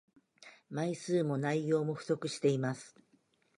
[0.67, 2.95] 枚数も内容も不足しています